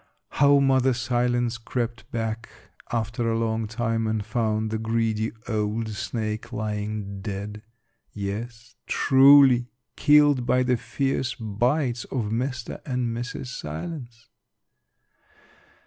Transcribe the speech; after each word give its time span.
How 0.29 0.57
Mother 0.57 0.95
Silence 0.95 1.59
crept 1.59 2.09
back 2.11 2.49
after 2.91 3.29
a 3.31 3.37
long 3.37 3.67
time 3.67 4.07
and 4.07 4.25
found 4.25 4.71
the 4.71 4.79
greedy 4.79 5.31
old 5.47 5.89
snake 5.89 6.51
lying 6.51 7.21
dead. 7.21 7.61
Yes, 8.11 8.73
truly; 8.87 9.67
killed 9.95 10.43
by 10.47 10.63
the 10.63 10.77
fierce 10.77 11.35
bites 11.35 12.05
of 12.05 12.31
Mr. 12.31 12.81
and 12.83 13.15
Mrs. 13.15 13.49
Silence. 13.55 14.27